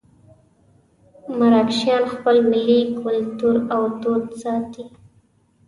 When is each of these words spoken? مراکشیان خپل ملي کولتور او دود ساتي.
مراکشیان 1.39 2.03
خپل 2.13 2.35
ملي 2.51 2.79
کولتور 2.99 3.55
او 3.75 3.81
دود 4.01 4.25
ساتي. 4.41 4.83